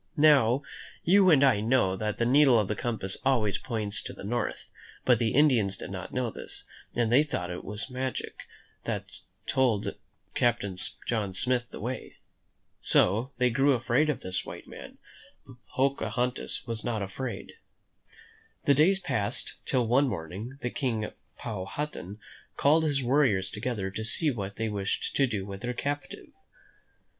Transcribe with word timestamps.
Now, 0.17 0.63
you 1.03 1.29
and 1.29 1.43
I 1.43 1.61
know 1.61 1.95
that 1.95 2.17
the 2.17 2.25
needle 2.25 2.57
of 2.57 2.71
a 2.71 2.75
compass 2.75 3.17
points 3.17 3.23
always 3.63 4.01
to 4.01 4.13
the 4.13 4.23
north; 4.23 4.71
but 5.05 5.19
the 5.19 5.35
Indians 5.35 5.77
did 5.77 5.91
not 5.91 6.11
know 6.11 6.31
this, 6.31 6.63
and 6.95 7.11
they 7.11 7.21
thought 7.21 7.51
it 7.51 7.63
was 7.63 7.91
magic 7.91 8.47
that 8.85 9.05
told 9.45 9.93
Captain 10.33 10.75
John 11.05 11.35
Smith 11.35 11.67
the 11.69 11.79
way. 11.79 12.15
So 12.79 13.31
they 13.37 13.51
grew 13.51 13.73
afraid 13.73 14.09
of 14.09 14.21
this 14.21 14.43
white 14.43 14.67
man; 14.67 14.97
but 15.45 15.57
Pocahontas 15.67 16.65
was 16.65 16.83
not 16.83 17.03
afraid. 17.03 17.53
The 18.65 18.73
days 18.73 18.99
passed, 18.99 19.57
till 19.67 19.85
one 19.85 20.07
morning 20.07 20.57
the 20.63 20.71
King, 20.71 21.11
Powhatan, 21.37 22.17
called 22.57 22.85
his 22.85 23.03
warriors 23.03 23.51
together 23.51 23.91
to 23.91 24.03
see 24.03 24.31
what 24.31 24.55
they 24.55 24.67
wished 24.67 25.15
to 25.17 25.27
do 25.27 25.45
with 25.45 25.61
their 25.61 25.75
captive. 25.75 26.29